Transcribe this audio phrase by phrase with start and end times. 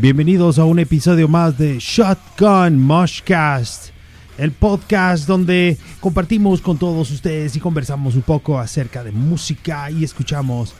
[0.00, 3.90] Bienvenidos a un episodio más de Shotgun Mushcast,
[4.38, 10.04] el podcast donde compartimos con todos ustedes y conversamos un poco acerca de música y
[10.04, 10.72] escuchamos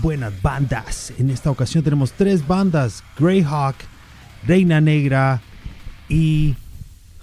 [0.00, 1.12] buenas bandas.
[1.18, 3.74] En esta ocasión tenemos tres bandas, Greyhawk,
[4.46, 5.42] Reina Negra
[6.08, 6.54] y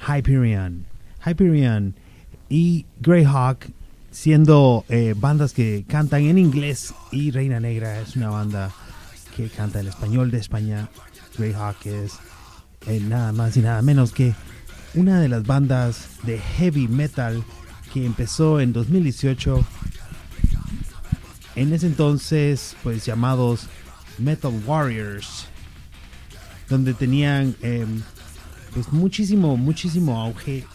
[0.06, 0.86] Hyperion.
[1.26, 1.96] Hyperion
[2.50, 3.68] y Greyhawk
[4.12, 8.70] siendo eh, bandas que cantan en inglés y Reina Negra es una banda
[9.38, 10.90] que canta en español de España
[11.38, 12.20] Greyhawk es
[12.88, 14.34] eh, nada más y nada menos que
[14.94, 17.44] una de las bandas de heavy metal
[17.94, 19.66] que empezó en 2018.
[21.56, 23.68] En ese entonces, pues llamados
[24.18, 25.48] Metal Warriors,
[26.70, 28.02] donde tenían em,
[28.74, 30.66] pues muchísimo, muchísimo auge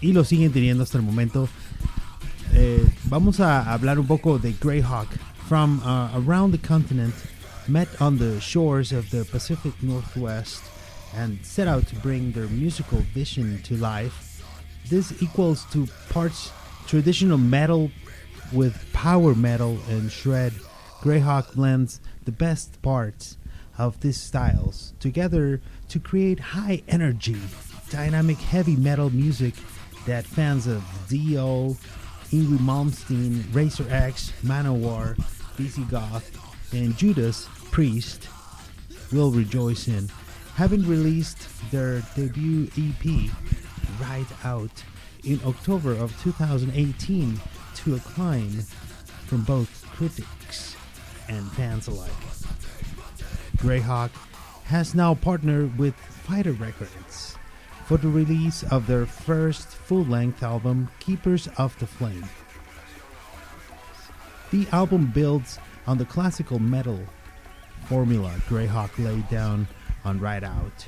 [0.00, 1.48] y lo siguen teniendo hasta el momento.
[2.52, 5.08] Eh, vamos a hablar un poco de Greyhawk
[5.48, 7.14] from uh, around the continent
[7.68, 10.62] met on the shores of the Pacific Northwest
[11.14, 14.42] and set out to bring their musical vision to life.
[14.88, 16.52] This equals to parts
[16.86, 17.90] traditional metal
[18.52, 20.52] with power metal and shred.
[21.00, 23.36] Greyhawk blends the best parts
[23.78, 27.36] of these styles together to create high energy,
[27.90, 29.54] dynamic heavy metal music
[30.06, 31.76] that fans of Dio,
[32.30, 35.16] Yngwie Malmsteen, Racer X, Manowar,
[35.56, 36.30] DC Goth,
[36.72, 38.28] and Judas Priest
[39.12, 40.08] will rejoice in,
[40.54, 43.28] having released their debut EP,
[44.00, 44.84] Ride Out,
[45.24, 47.40] in October of 2018
[47.74, 48.62] to acclaim
[49.26, 50.76] from both critics
[51.28, 52.12] and fans alike.
[53.56, 54.10] Greyhawk
[54.66, 57.36] has now partnered with Fighter Records
[57.86, 62.28] for the release of their first full length album, Keepers of the Flame.
[64.52, 67.00] The album builds on the classical metal
[67.86, 69.68] formula Greyhawk laid down
[70.04, 70.86] on Ride Out.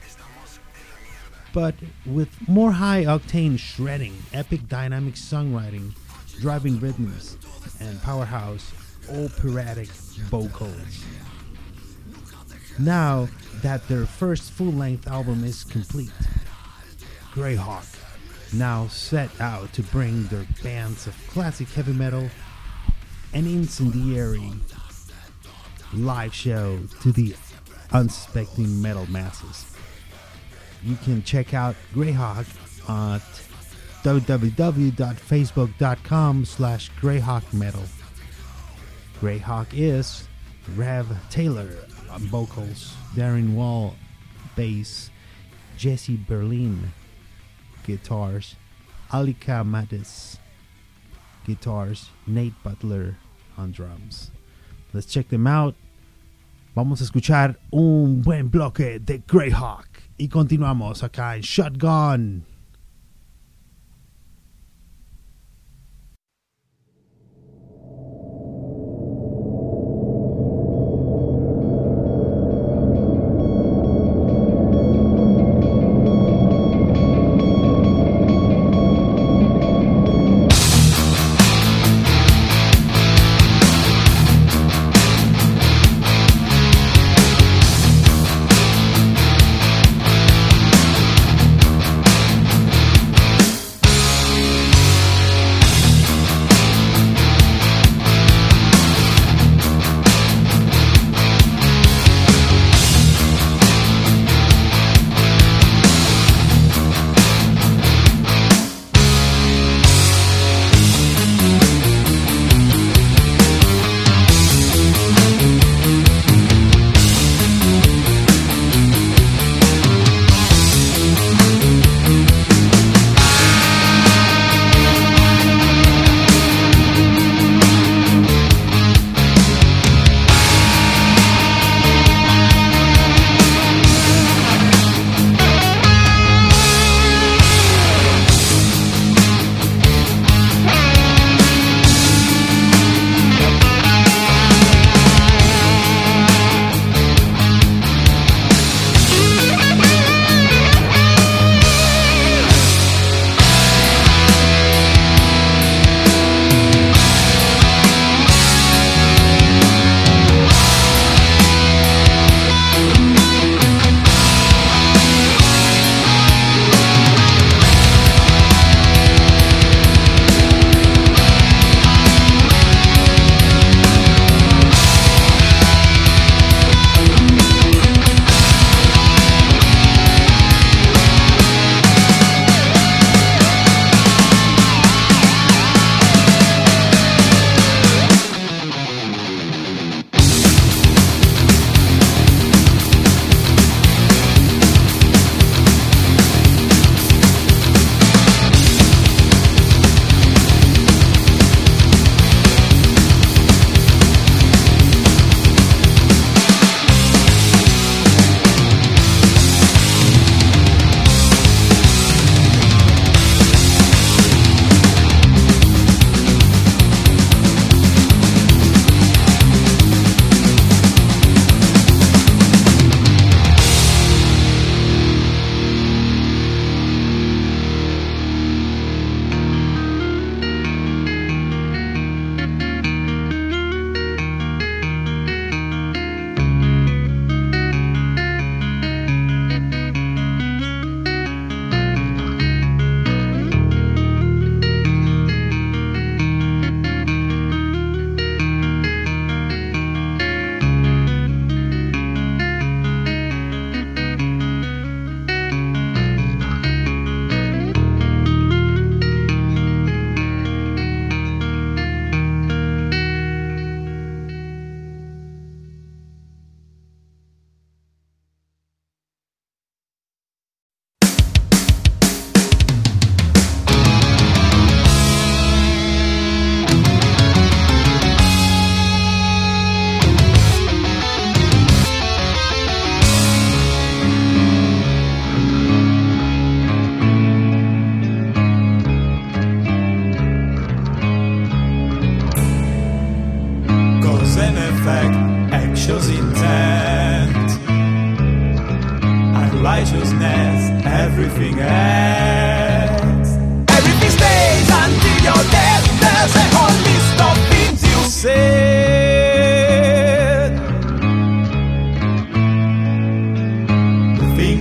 [1.52, 5.94] But with more high octane shredding, epic dynamic songwriting,
[6.40, 7.36] driving rhythms,
[7.80, 8.72] and powerhouse
[9.08, 9.88] operatic
[10.28, 11.04] vocals.
[12.78, 13.28] Now
[13.62, 16.10] that their first full length album is complete,
[17.32, 17.86] Greyhawk
[18.52, 22.28] now set out to bring their bands of classic heavy metal
[23.32, 24.52] and incendiary
[25.92, 27.36] live show to the
[27.92, 29.64] unsuspecting metal masses.
[30.82, 32.46] You can check out Greyhawk
[32.88, 33.22] at
[34.02, 37.88] www.facebook.com slash greyhawkmetal.
[39.20, 40.26] Greyhawk is
[40.76, 41.70] Rev Taylor
[42.10, 43.94] on vocals, Darren Wall
[44.54, 45.10] bass,
[45.76, 46.92] Jesse Berlin
[47.84, 48.56] guitars,
[49.10, 50.38] Alika Mattis
[51.44, 53.16] guitars, Nate Butler
[53.56, 54.30] on drums.
[54.96, 55.74] Let's check them out.
[56.74, 59.86] Vamos a escuchar un buen bloque de Greyhawk
[60.16, 62.55] y continuamos acá en Shotgun.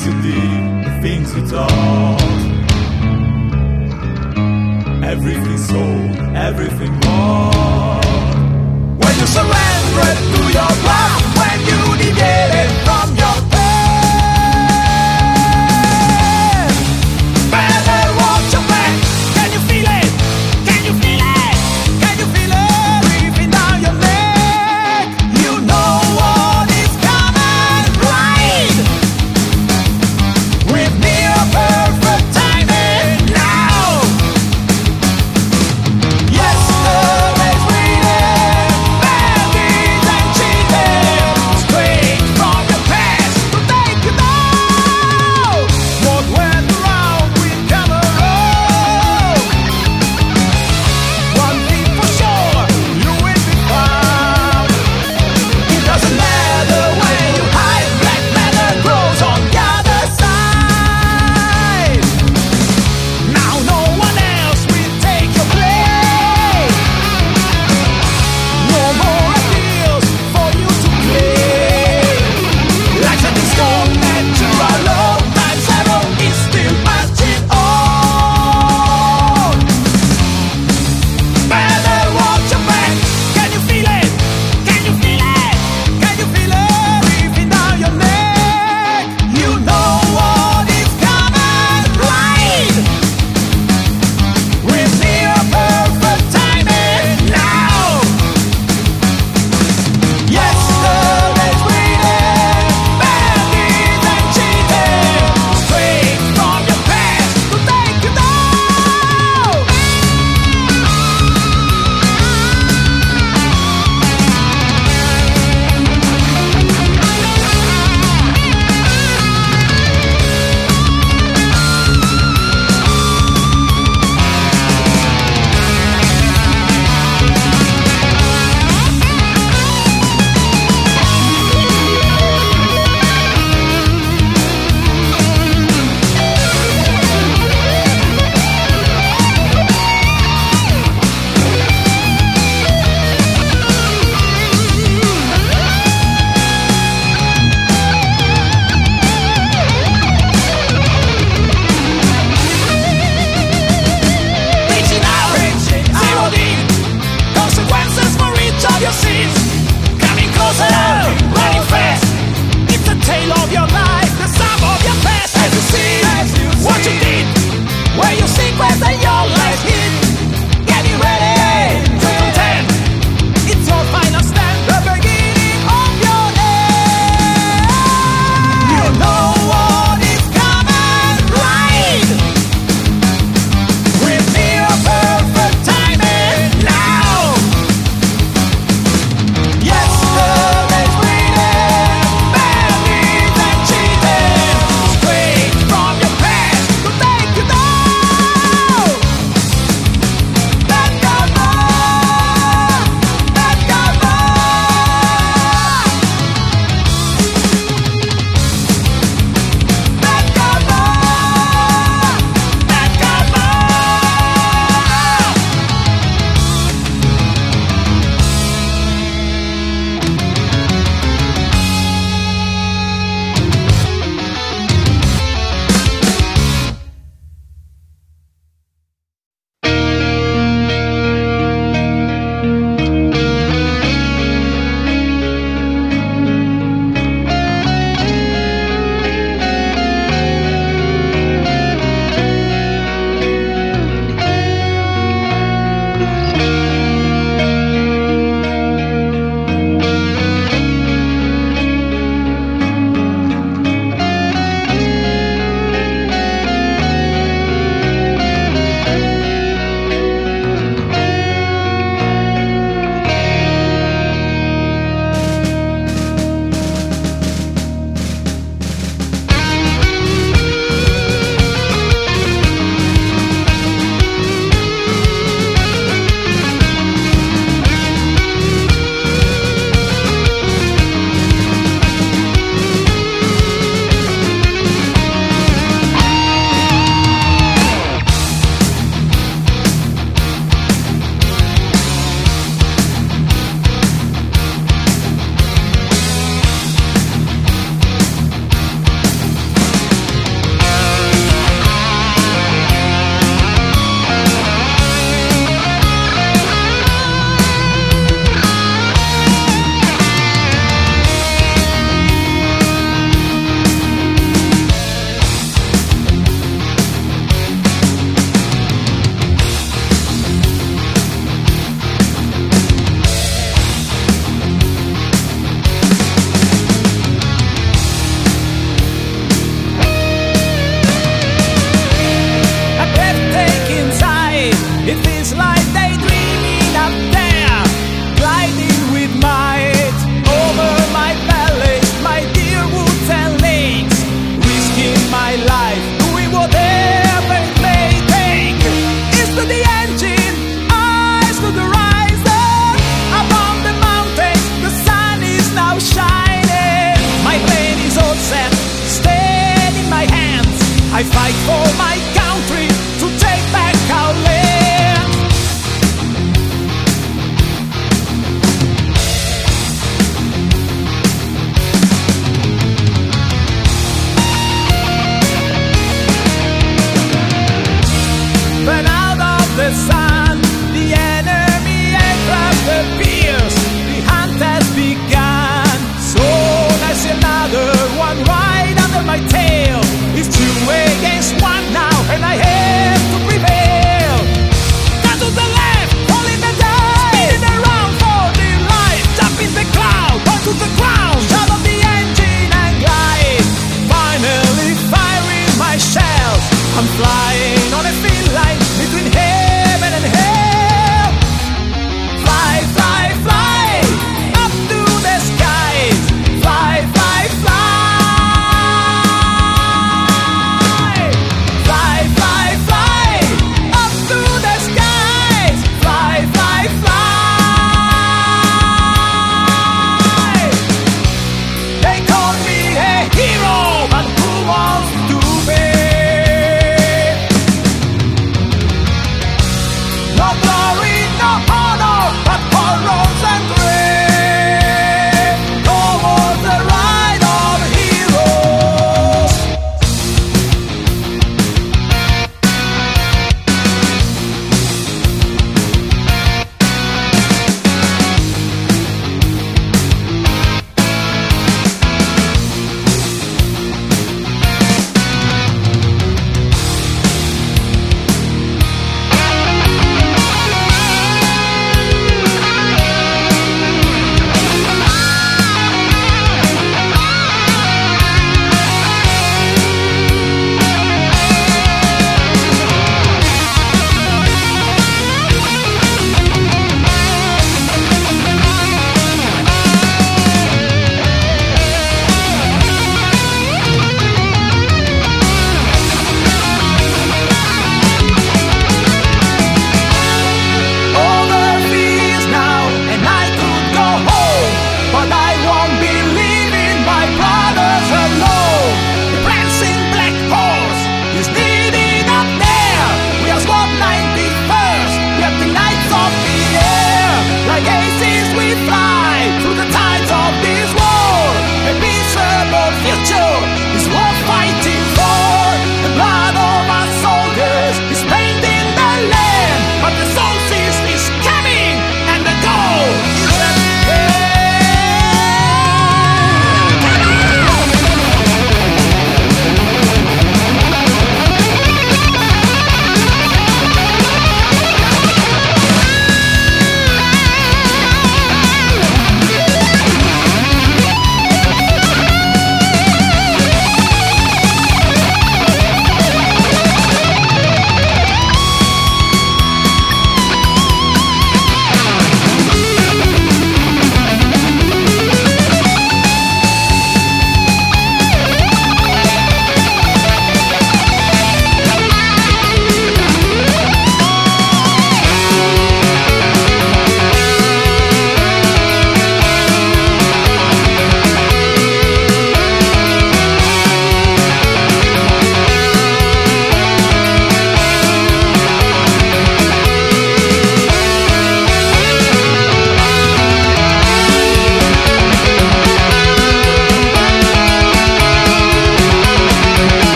[0.00, 2.20] things you did, the things you taught.
[5.04, 8.04] Everything sold, everything bought.
[9.02, 13.49] When you surrender to your love, when you needed it from your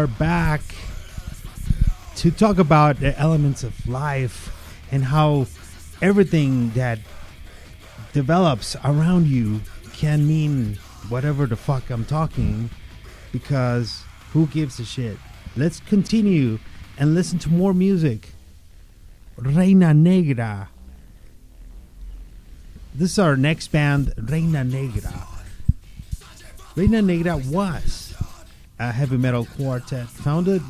[0.00, 0.62] are back
[2.16, 4.50] to talk about the elements of life
[4.90, 5.46] and how
[6.00, 6.98] everything that
[8.14, 9.60] develops around you
[9.92, 10.78] can mean
[11.10, 12.70] whatever the fuck I'm talking
[13.30, 15.18] because who gives a shit?
[15.54, 16.60] Let's continue
[16.96, 18.30] and listen to more music.
[19.36, 20.70] Reina Negra.
[22.94, 25.26] This is our next band, Reina Negra.
[26.74, 28.09] Reina Negra was
[28.80, 30.62] a heavy metal quartet founded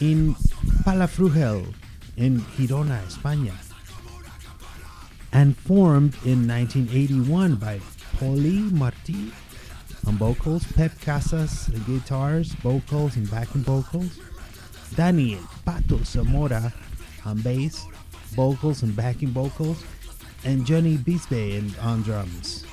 [0.00, 0.32] in
[0.84, 1.74] Palafrugell
[2.16, 3.52] in Girona, España,
[5.32, 7.80] and formed in 1981 by
[8.16, 9.32] Poli Martí
[10.06, 14.20] on vocals, Pep Casas on guitars, vocals, and backing vocals,
[14.94, 16.72] Daniel Pato Zamora
[17.24, 17.86] on bass,
[18.36, 19.84] vocals, and backing vocals,
[20.44, 22.64] and Johnny Bisbee on drums.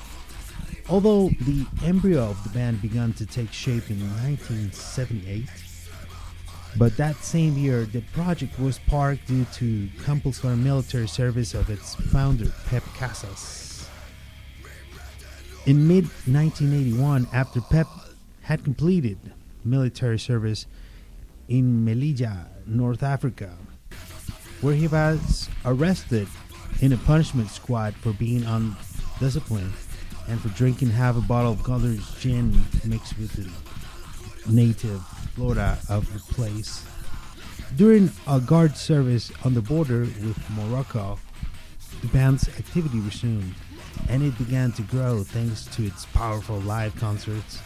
[0.90, 5.44] Although the embryo of the band began to take shape in 1978,
[6.78, 11.94] but that same year the project was parked due to compulsory military service of its
[11.94, 13.86] founder, Pep Casas.
[15.66, 17.86] In mid 1981, after Pep
[18.42, 19.18] had completed
[19.64, 20.64] military service
[21.48, 23.58] in Melilla, North Africa,
[24.62, 26.28] where he was arrested
[26.80, 29.74] in a punishment squad for being undisciplined
[30.28, 32.52] and for drinking half a bottle of Gulder's gin
[32.84, 35.02] mixed with the native
[35.34, 36.84] flora of the place.
[37.76, 41.18] During a guard service on the border with Morocco,
[42.00, 43.54] the band's activity resumed,
[44.08, 47.60] and it began to grow thanks to its powerful live concerts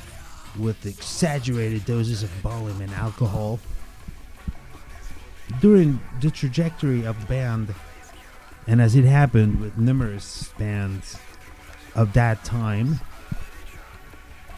[0.58, 3.58] with exaggerated doses of volume and alcohol.
[5.60, 7.74] During the trajectory of the band,
[8.66, 11.18] and as it happened with numerous bands
[11.94, 13.00] of that time,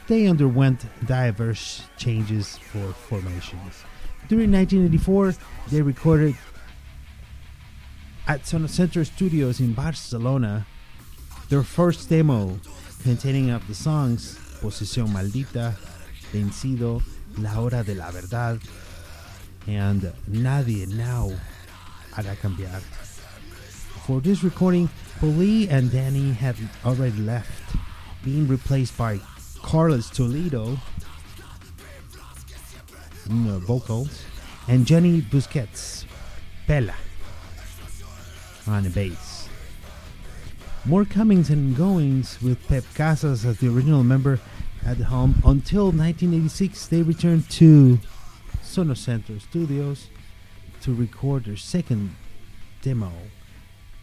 [0.06, 3.84] they underwent diverse changes for formations.
[4.28, 5.34] During 1984,
[5.70, 6.36] they recorded
[8.26, 10.66] at Sonocentro Studios in Barcelona
[11.48, 12.58] their first demo
[13.02, 15.74] containing of the songs Posesión Maldita,
[16.32, 17.02] Vencido,
[17.38, 18.58] La Hora de la Verdad,
[19.66, 21.30] and Nadie Now
[22.12, 22.80] Hará Cambiar.
[24.06, 27.76] For this recording, Poli and Danny had already left,
[28.24, 29.20] being replaced by
[29.62, 30.76] Carlos Toledo
[33.30, 34.22] in the vocals
[34.68, 36.04] and Johnny Busquets
[36.66, 36.94] Pela
[38.66, 39.48] on the bass.
[40.84, 44.38] More comings and goings with Pep Casas as the original member
[44.84, 47.98] at the until 1986 they returned to
[48.62, 50.08] Sonocentro Studios
[50.82, 52.14] to record their second
[52.82, 53.12] demo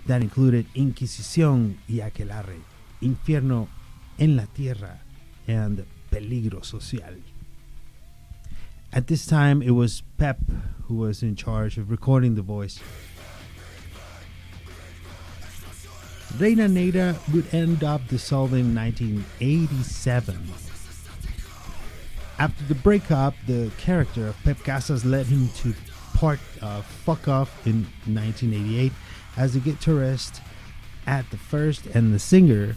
[0.08, 2.62] that included Inquisición y Aquelarre,
[3.02, 3.68] Infierno
[4.18, 5.02] en la Tierra,
[5.48, 7.16] and Peligro Social.
[8.94, 10.40] At this time, it was Pep
[10.86, 12.80] who was in charge of recording the voice.
[16.38, 20.38] Reina Negra would end up dissolving in 1987.
[22.40, 25.74] After the breakup, the character of Pep Casas led him to
[26.14, 28.92] part uh, fuck off in 1988
[29.42, 30.40] as the guitarist
[31.08, 32.76] at the first and the singer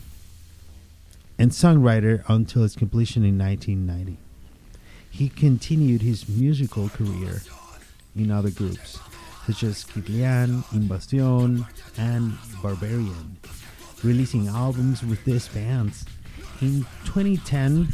[1.38, 4.16] and songwriter until its completion in 1990.
[5.10, 7.42] He continued his musical career
[8.16, 8.98] in other groups
[9.46, 11.66] such as Kitlian, Invasion,
[11.98, 13.36] and Barbarian,
[14.02, 16.06] releasing albums with these bands.
[16.62, 17.88] In 2010,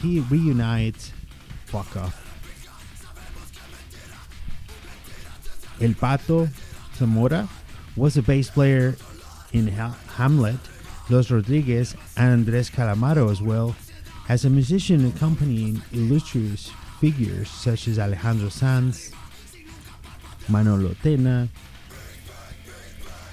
[0.00, 1.12] he reunites
[1.64, 1.96] Fuck.
[5.80, 6.48] El Pato
[6.96, 7.48] Zamora
[7.96, 8.96] was a bass player
[9.52, 10.58] in ha- Hamlet,
[11.10, 13.74] Los Rodriguez, and Andres Calamaro as well,
[14.28, 19.12] as a musician accompanying illustrious figures such as Alejandro Sanz,
[20.48, 21.48] Manolo Tena,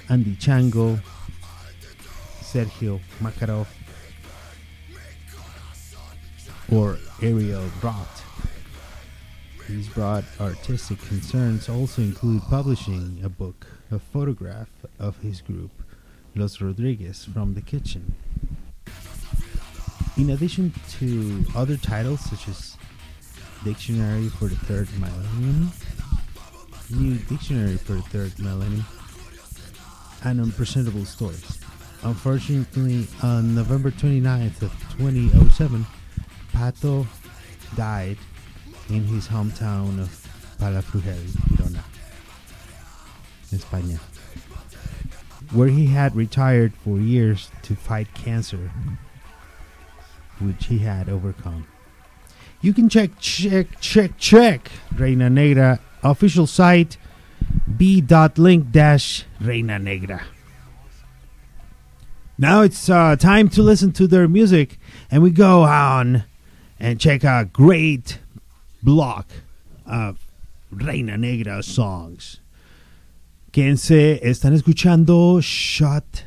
[0.08, 1.00] Andy Chango,
[2.42, 3.66] Sergio Makaroff,
[6.70, 8.08] or Ariel Rot.
[9.68, 15.70] These broad artistic concerns also include publishing a book, a photograph of his group,
[16.34, 18.14] Los Rodriguez from the Kitchen.
[20.16, 22.76] In addition to other titles such as
[23.64, 25.70] Dictionary for the Third Millennium,
[26.90, 28.84] New Dictionary for the Third Millennium,
[30.24, 31.58] and Unpresentable Stories.
[32.02, 35.86] Unfortunately, on November 29th of 2007,
[36.52, 37.06] Pato
[37.76, 38.18] died
[38.92, 40.10] in his hometown of
[40.58, 41.26] Palafrugell,
[41.56, 41.82] Girona,
[43.50, 43.98] España,
[45.52, 48.70] where he had retired for years to fight cancer,
[50.40, 51.66] which he had overcome.
[52.60, 56.96] You can check, check, check, check Reina Negra official site
[57.76, 60.22] b.link dash Reina Negra.
[62.36, 64.78] Now it's uh, time to listen to their music,
[65.10, 66.24] and we go on
[66.80, 68.18] and check a great
[68.82, 69.26] block
[69.86, 70.18] of
[70.70, 72.40] Reina Negra songs.
[73.52, 76.22] Quédense, están escuchando Shotgun.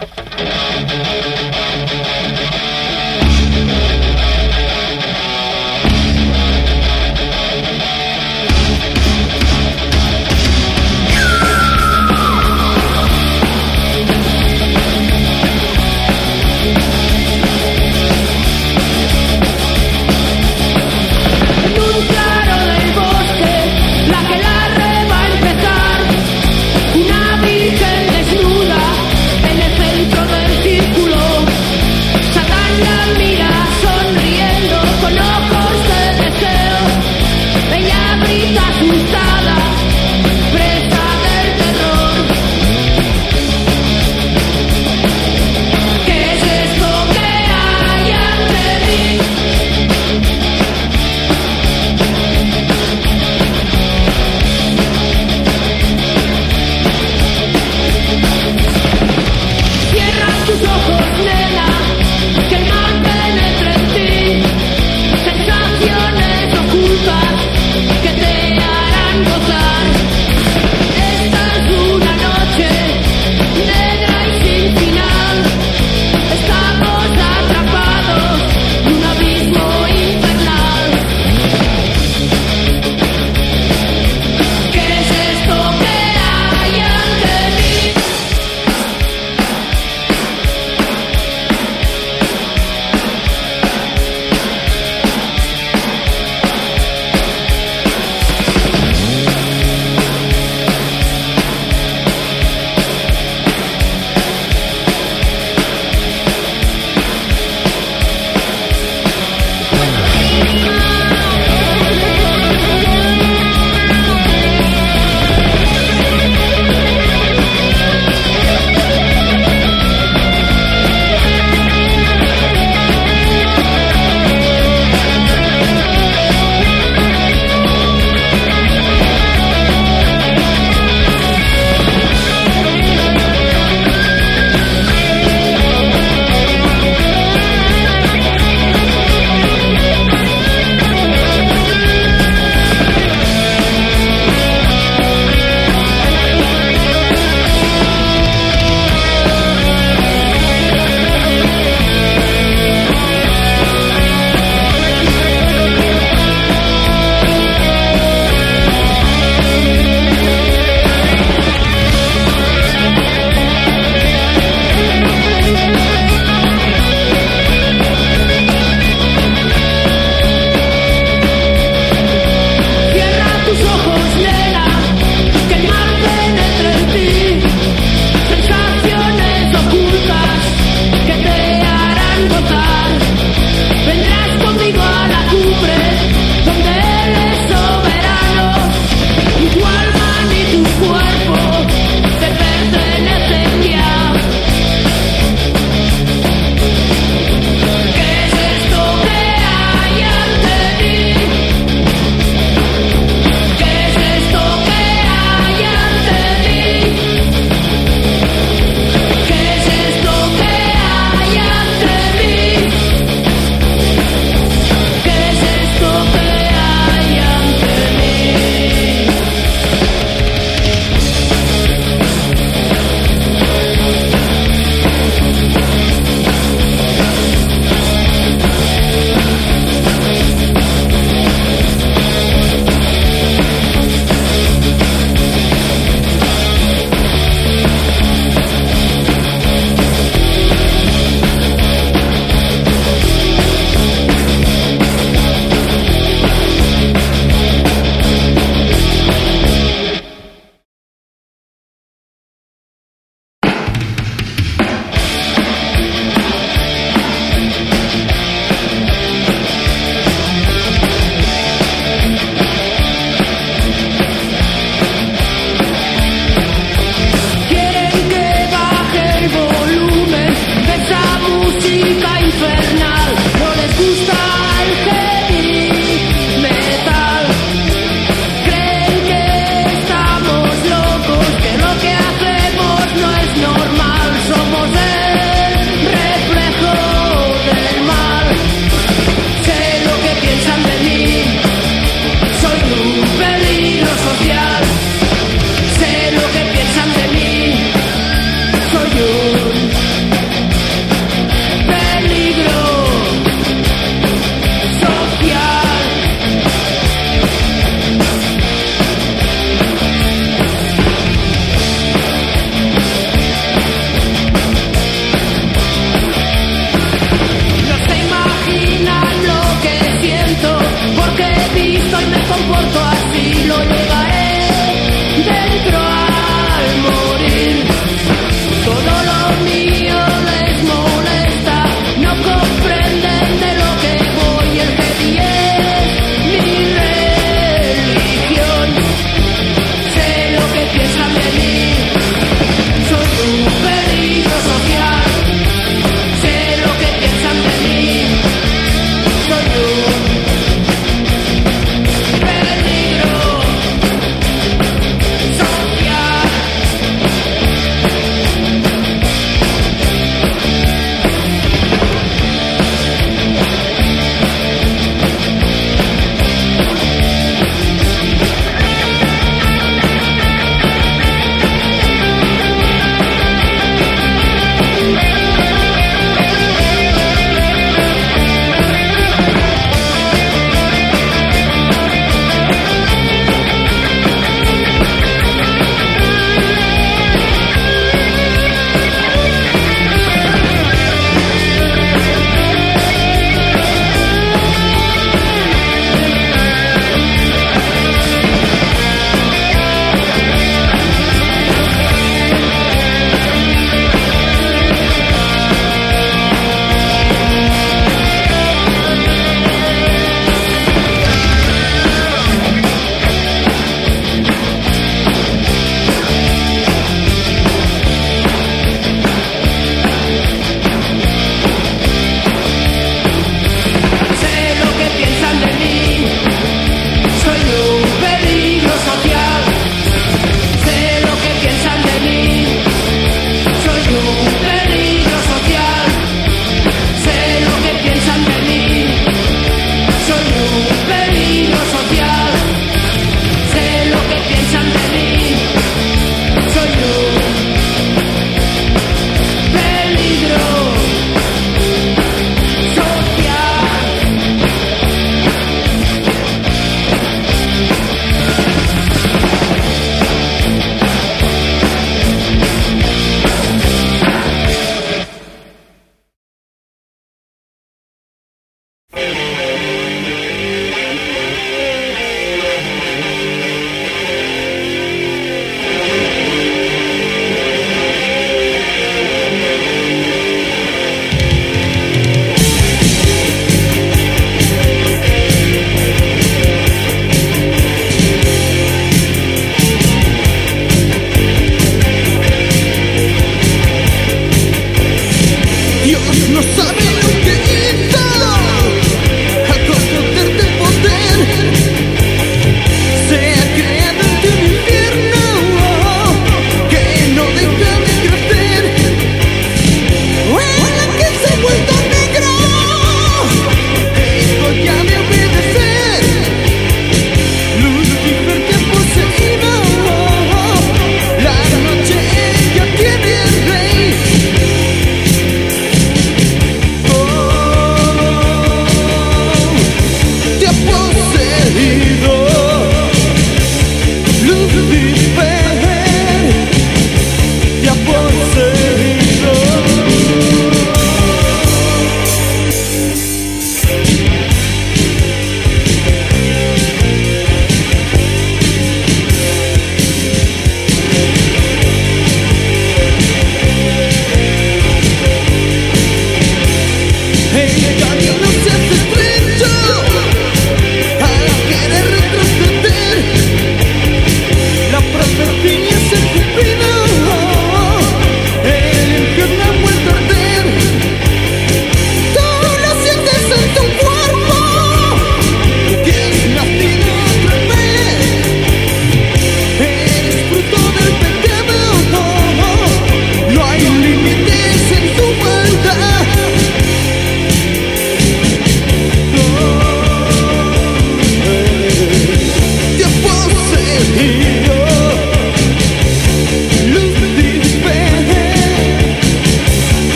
[0.00, 1.29] Thank you.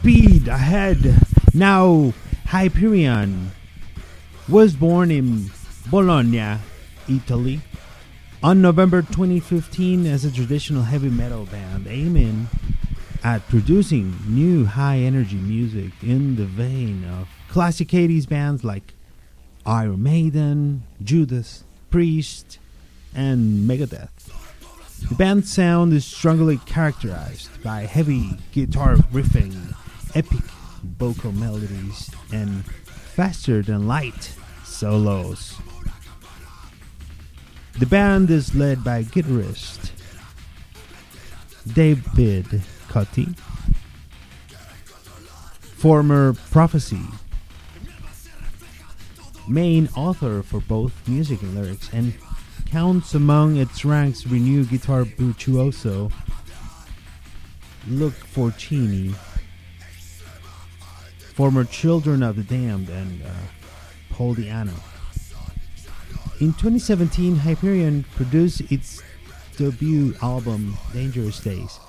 [0.00, 1.16] Speed ahead.
[1.54, 2.12] Now,
[2.46, 3.50] Hyperion
[4.48, 5.50] was born in
[5.90, 6.58] Bologna,
[7.08, 7.60] Italy,
[8.42, 12.48] on November 2015 as a traditional heavy metal band aiming
[13.22, 18.92] at producing new high energy music in the vein of classic 80s bands like
[19.64, 22.58] Iron Maiden, Judas, Priest,
[23.14, 24.10] and Megadeth.
[25.08, 29.74] The band's sound is strongly characterized by heavy guitar riffing,
[30.14, 30.42] epic
[30.98, 34.34] vocal melodies, and faster than light
[34.64, 35.56] solos.
[37.78, 39.90] The band is led by guitarist
[41.72, 42.46] David
[42.88, 43.36] Cotti,
[45.76, 47.00] former Prophecy
[49.48, 52.14] main author for both music and lyrics, and
[52.66, 56.10] counts among its ranks Renew guitar virtuoso
[57.86, 59.14] Luke Forcini,
[61.34, 63.28] former Children of the Damned, and uh,
[64.10, 64.78] Paul Di'Anno.
[66.40, 69.02] In 2017, Hyperion produced its
[69.56, 71.80] debut album, Dangerous Days,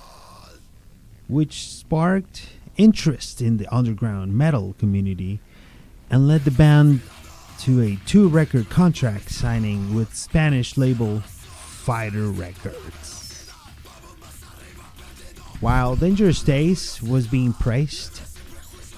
[1.27, 5.39] which sparked interest in the underground metal community
[6.09, 7.01] and led the band
[7.59, 13.49] to a two record contract signing with Spanish label Fighter Records.
[15.59, 18.24] While Dangerous Days was being praised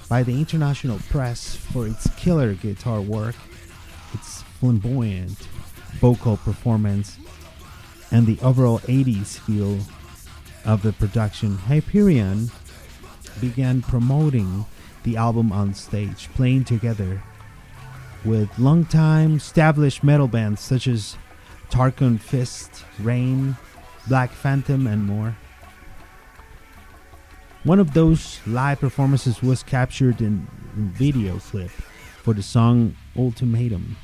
[0.08, 3.34] by the international press for its killer guitar work,
[4.14, 5.38] its flamboyant
[6.00, 7.18] vocal performance,
[8.10, 9.78] and the overall 80s feel
[10.64, 12.50] of the production, Hyperion
[13.40, 14.64] began promoting
[15.02, 17.22] the album on stage, playing together
[18.24, 21.16] with longtime established metal bands such as
[21.70, 23.56] Tarchon Fist, Rain,
[24.08, 25.36] Black Phantom, and more.
[27.68, 33.98] One of those live performances was captured in video clip for the song Ultimatum,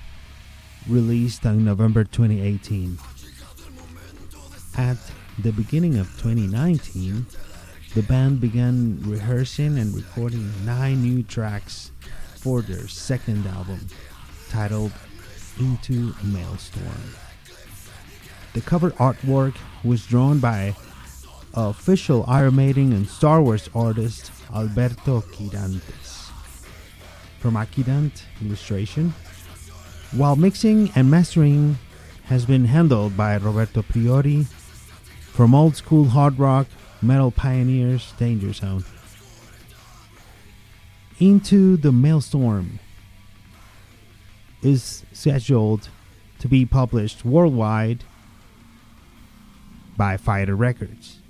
[0.87, 2.99] released on November 2018.
[4.77, 4.99] At
[5.39, 7.25] the beginning of 2019,
[7.95, 11.91] the band began rehearsing and recording nine new tracks
[12.37, 13.81] for their second album,
[14.51, 14.93] titled
[15.59, 17.15] Into a Maelstrom.
[18.53, 20.77] The cover artwork was drawn by
[21.55, 26.31] official Iron Maiden and Star Wars artist Alberto Quirantes
[27.39, 29.15] from Akirant Illustration,
[30.13, 31.79] while mixing and mastering
[32.25, 34.47] has been handled by Roberto Priori
[35.33, 36.67] from old school hard rock
[37.03, 38.85] metal pioneers Danger Zone.
[41.21, 42.81] Into the Maelstrom
[44.63, 45.89] is scheduled
[46.39, 48.05] to be published worldwide
[49.97, 51.21] by Fighter Records.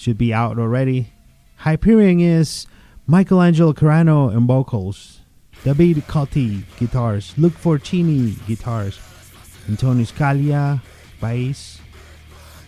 [0.00, 1.12] Should be out already.
[1.56, 2.66] Hyperion is
[3.06, 5.20] Michelangelo Carano and vocals,
[5.62, 8.98] David Cotti guitars, Luke Forcini guitars,
[9.68, 10.80] Antonio Scalia
[11.20, 11.82] bass,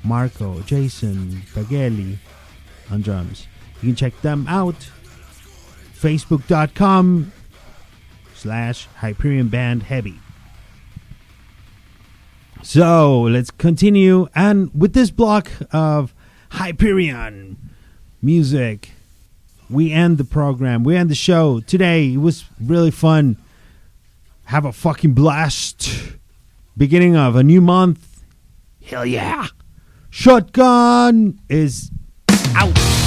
[0.05, 2.19] Marco Jason Baghelli
[2.91, 3.47] on drums.
[3.81, 4.91] You can check them out.
[5.99, 7.33] Facebook.com
[8.35, 10.21] slash Hyperion Band Heavy.
[12.63, 14.29] So let's continue.
[14.35, 16.13] And with this block of
[16.53, 17.57] Hyperion
[18.21, 18.91] music,
[19.71, 20.85] we end the program.
[20.85, 22.13] We end the show today.
[22.13, 23.39] It was really fun.
[24.45, 25.91] Have a fucking blast.
[26.77, 28.23] Beginning of a new month.
[28.85, 29.47] Hell yeah.
[30.11, 31.91] Shotgun is
[32.55, 33.02] out.